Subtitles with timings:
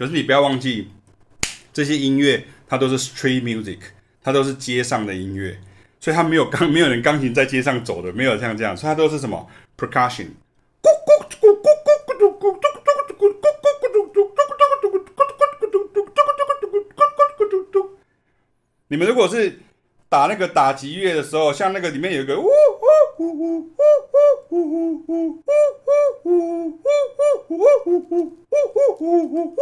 [0.00, 0.88] 可是你不要忘记，
[1.74, 3.80] 这些音乐它都是 street music，
[4.22, 5.60] 它都是街上的音乐，
[6.00, 10.28] 所以它没有钢，没有人钢琴在街上走的，没有像这样，所以它都是什么 percussion。
[18.88, 19.58] 你们如果是
[20.08, 22.48] 打那个打击乐的时候，像那个里面有一个呜呜
[23.18, 23.68] 呜呜呜
[24.48, 25.44] 呜呜呜呜
[26.24, 26.78] 呜呜
[27.50, 28.49] 呜呜呜
[29.00, 29.56] 呜呜呜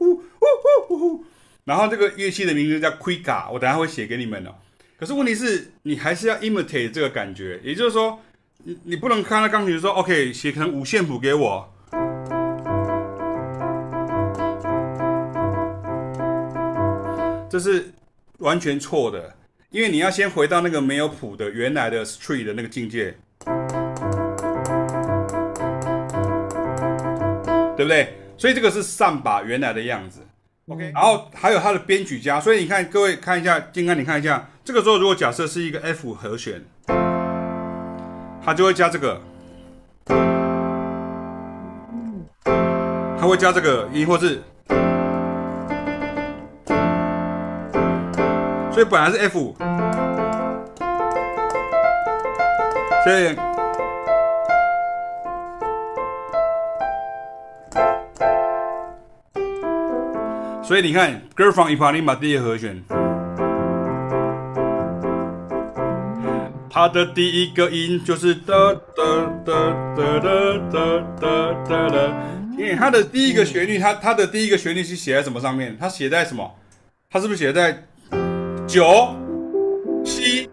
[0.00, 1.24] 呜呜呜呜呜，
[1.64, 4.54] 然后这个乐器的名字叫 quicka 我等下会写给你们哦，
[4.98, 8.20] 可是问题是你还是要 imitate 这个感觉，也就是说
[8.64, 11.68] 你你不能看到钢琴说 OK 写成五线谱给我。
[17.50, 17.92] 这是
[18.38, 19.34] 完全错的，
[19.70, 23.16] 因为你要先回到那个没有谱的原来的 street 的那个境界。
[27.74, 28.21] 对不对？
[28.36, 30.20] 所以这个是上把原来的样子
[30.68, 30.90] ，OK。
[30.92, 36.64] 然后还有它的编曲家，所以你看各位看一下，金刚你看一下，这个时候如果假设是一个 F 和弦，
[38.44, 39.20] 它就会加这个，
[43.18, 44.42] 它会加这个音，或是。
[48.72, 49.54] 所以本来是 F，
[53.04, 53.36] 所以，
[60.72, 62.82] 所以你看，Girl from Ipanema 第一和弦，
[66.70, 68.54] 它的第一个音就是哒
[68.96, 69.04] 哒
[69.44, 69.52] 哒
[69.94, 75.76] 哒哒哒哒哒哒，因为它的第一个旋律，它它的第一个旋律是写在什么上面？
[75.78, 76.50] 它写在什么？
[77.10, 77.84] 它是不是写在？
[78.66, 79.14] 九、
[80.02, 80.48] 七、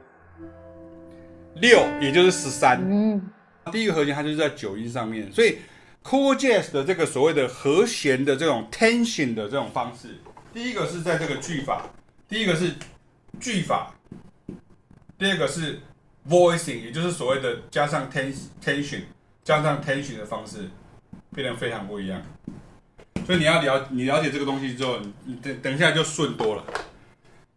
[1.62, 2.78] 六，也就是十三。
[2.82, 3.22] 嗯，
[3.72, 5.60] 第一个和弦它就是在九音上面，所以
[6.10, 10.16] Cool Jazz 的这个所谓的和弦的这种 tension 的这种方式，
[10.52, 11.88] 第一个是在这个句法，
[12.28, 12.74] 第一个是
[13.40, 13.94] 句法，
[15.20, 15.82] 第二个是
[16.28, 19.02] voicing，也就是所谓的加上 tension，
[19.44, 20.68] 加上 tension 的方式，
[21.36, 22.20] 变得非常不一样。
[23.28, 26.64] 所以你要了，你了解这个东西之后，你等等一下就顺多了。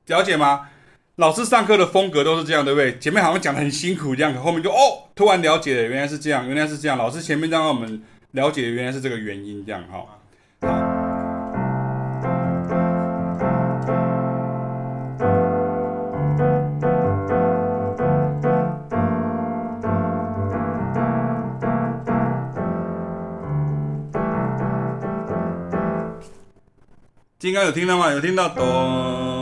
[0.08, 0.68] 了解吗？
[1.16, 2.98] 老师上课的风格都是这样，对不对？
[2.98, 6.98] 前面好像讲得很辛苦这样，可后面就哦，突然了解了，原来是这样，原来是这样。
[6.98, 10.06] 老师前面让我们了解原来是这个原因，这样哈。
[27.38, 28.10] 金刚有听到吗？
[28.12, 29.41] 有听到咚。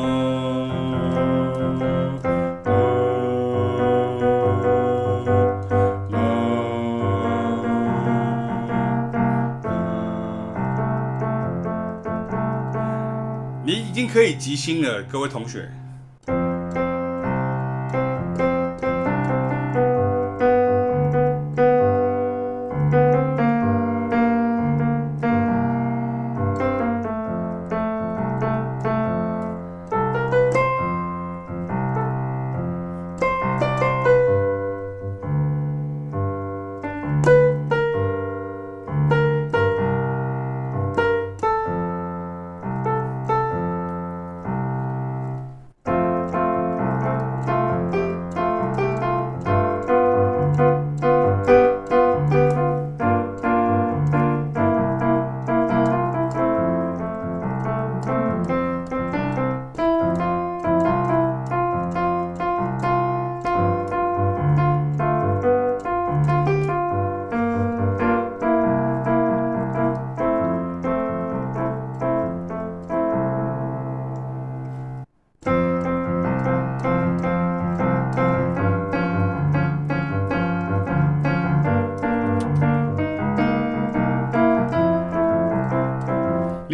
[13.75, 15.71] 已经可以即兴了，各位同学。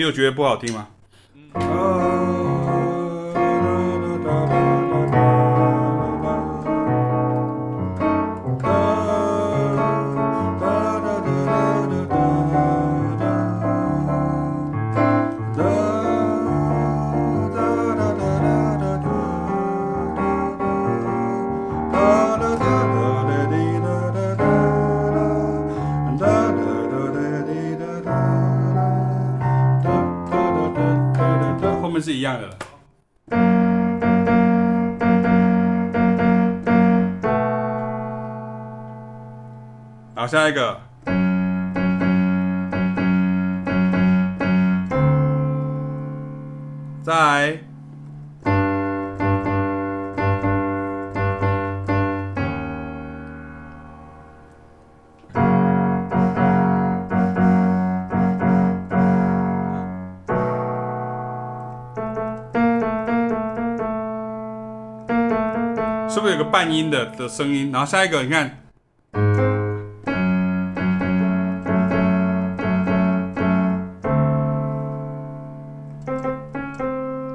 [0.06, 0.86] 就觉得不好听吗？
[32.00, 32.50] 是一样的。
[40.14, 40.80] 好，下一个。
[47.02, 47.58] 再来
[66.26, 66.32] 来。
[66.32, 67.70] 是不是有个半音的的声音？
[67.70, 68.58] 然后下一个，你看，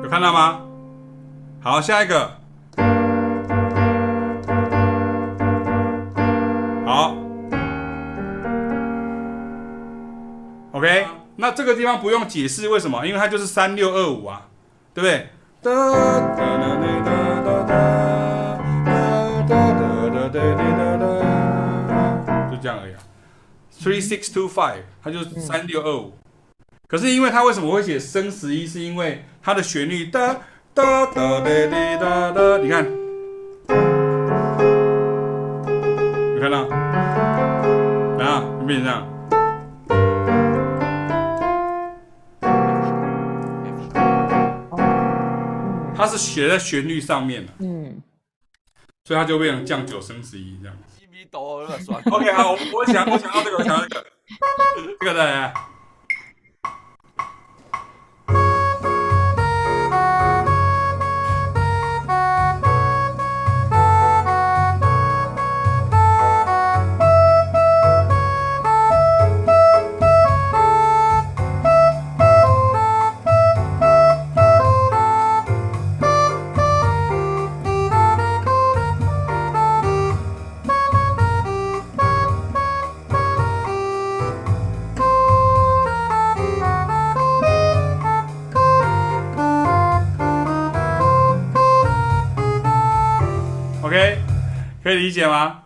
[0.03, 0.59] 有看到吗？
[1.61, 2.31] 好，下一个，
[6.85, 7.15] 好
[10.73, 11.05] ，OK，
[11.37, 14.47] 那这个地方不用解释为什么，因为它就是三六二五啊，
[14.93, 15.29] 对不对？
[20.31, 20.39] 就
[22.61, 22.99] 这样而已啊
[23.79, 26.13] ，three six two five，它就是三六二五。
[26.87, 28.65] 可是因为它为什么会写升十一？
[28.67, 30.35] 是因为它的旋律哒
[30.73, 32.85] 哒哒哒哒哒哒，你看，
[36.35, 36.67] 你看到？
[38.23, 39.07] 啊，有没有这样？
[45.95, 47.51] 它是写在旋律上面的。
[49.03, 50.77] 所以它就变成降九升十一这样。
[52.11, 54.05] OK，好，我我想我想到这个，我想要这个，
[54.99, 55.53] 这个的。
[94.83, 95.60] 可以理解吗？